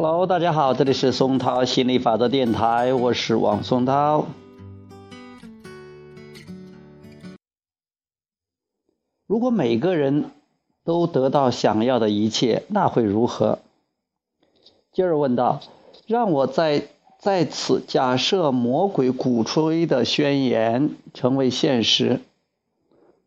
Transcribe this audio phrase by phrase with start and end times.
[0.00, 4.26] Hello，大家好，这里是松涛心理法则电台，我是王松涛。
[9.26, 10.30] 如果每个人
[10.84, 13.58] 都得到想要的一切，那会如何？
[14.92, 15.58] 接着问道
[16.06, 16.86] ：“让我在
[17.18, 22.20] 在此假设魔鬼鼓吹的宣言成为现实。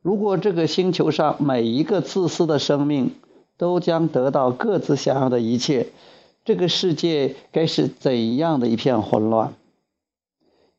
[0.01, 3.13] 如果这个星球上每一个自私的生命
[3.57, 5.87] 都将得到各自想要的一切，
[6.43, 9.53] 这个世界该是怎样的一片混乱？”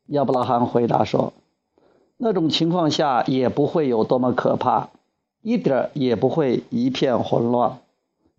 [0.07, 1.33] 亚伯拉罕回答说
[2.17, 4.89] ：“那种情况下也不会有多么可怕。”
[5.45, 7.79] 一点也不会一片混乱，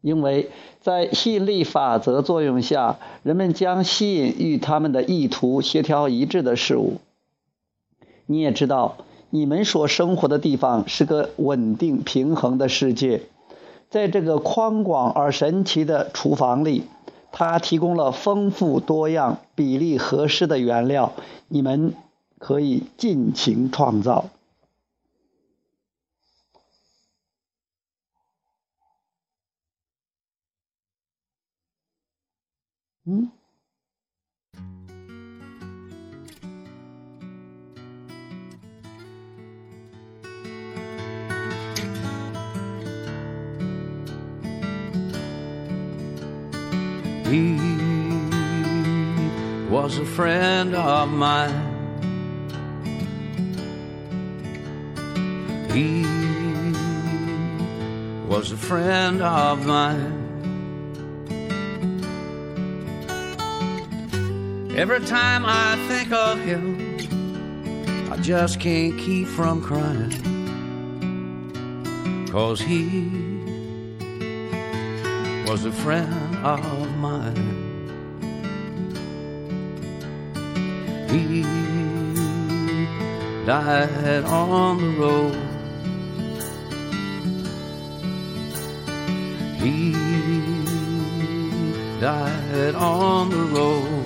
[0.01, 0.49] 因为
[0.81, 6.95] 在吸引力法则作用下，人们将吸引与他们的意图协调一致的事物。
[8.25, 8.97] 你也知道，
[9.29, 13.21] 你们所生活的地方是个稳定平衡的世界，
[13.91, 16.85] 在这个宽广而神奇的厨房里，
[17.37, 21.13] 它提供了丰富多样、比例合适的原料，
[21.49, 21.95] 你们
[22.39, 24.31] 可以尽情创造。
[33.07, 33.44] 嗯。
[47.27, 47.57] He
[49.71, 51.73] was a friend of mine.
[55.73, 56.05] He
[58.29, 60.21] was a friend of mine.
[64.77, 66.99] Every time I think of him,
[68.13, 70.13] I just can't keep from crying.
[72.31, 73.09] Cause he
[75.49, 77.49] was a friend of mine.
[81.11, 81.43] He
[83.45, 85.37] died on the road.
[89.63, 89.79] He
[92.01, 94.05] died on the road.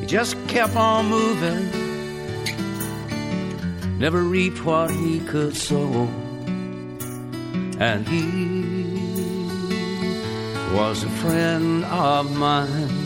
[0.00, 1.64] He just kept on moving,
[3.98, 6.08] never reaped what he could sow.
[7.78, 8.24] And he
[10.74, 13.05] was a friend of mine.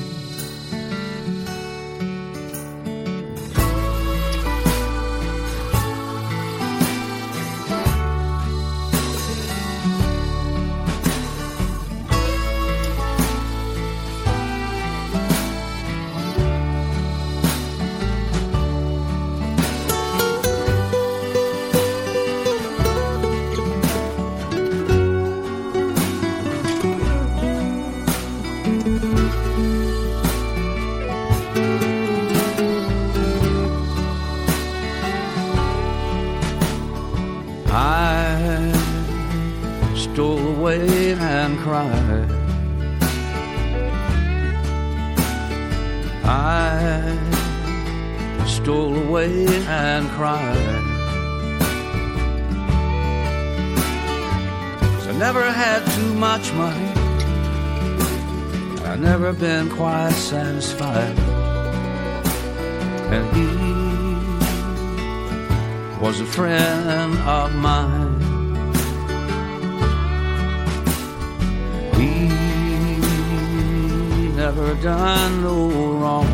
[40.01, 42.31] Stole away and cried.
[46.25, 47.19] I
[48.47, 50.85] stole away and cried.
[54.81, 56.91] Cause I never had too much money.
[58.87, 61.19] I never been quite satisfied.
[63.15, 63.49] And he
[66.01, 68.10] was a friend of mine.
[74.53, 76.27] Never done no wrong.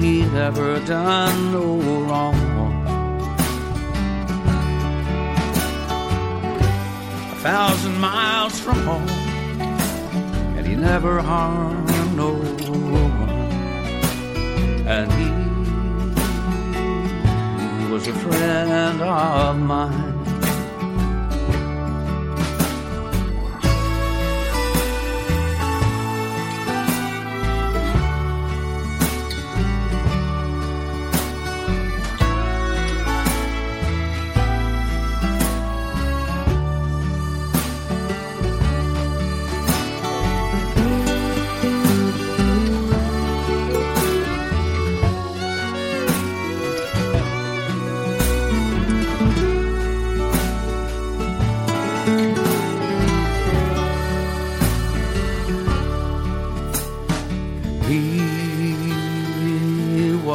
[0.00, 1.66] He never done no
[2.08, 2.34] wrong.
[7.32, 9.08] A thousand miles from home,
[10.56, 13.28] and he never harmed no one
[14.96, 15.12] and
[17.82, 20.17] he was a friend of mine.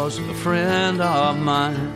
[0.03, 1.93] was a friend of mine.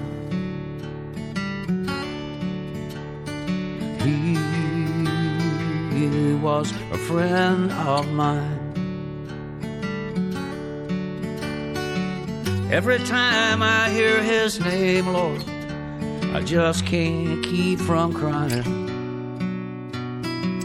[3.99, 4.37] He
[6.35, 8.59] was a friend of mine.
[12.71, 15.43] Every time I hear his name, Lord,
[16.33, 18.63] I just can't keep from crying.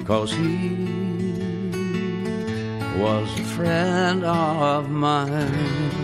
[0.06, 0.77] Cause he
[3.03, 6.02] was a friend of mine.